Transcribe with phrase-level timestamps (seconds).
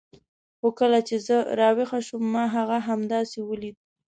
[0.61, 3.77] هو کله چې زه راویښه شوم ما هغه همداسې ولید.